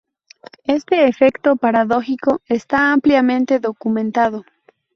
[0.63, 4.43] Este efecto paradójico está ampliamente documentado.